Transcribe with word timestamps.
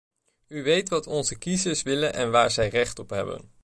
U 0.47 0.63
weet 0.63 0.89
wat 0.89 1.07
onze 1.07 1.37
kiezers 1.37 1.81
willen 1.83 2.13
en 2.13 2.31
waar 2.31 2.51
zij 2.51 2.67
recht 2.69 2.99
op 2.99 3.09
hebben. 3.09 3.49